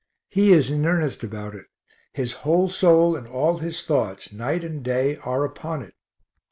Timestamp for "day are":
4.83-5.45